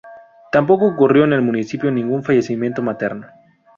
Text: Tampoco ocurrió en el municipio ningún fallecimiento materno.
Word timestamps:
Tampoco 0.51 0.87
ocurrió 0.87 1.25
en 1.25 1.33
el 1.33 1.43
municipio 1.43 1.91
ningún 1.91 2.23
fallecimiento 2.23 2.81
materno. 2.81 3.27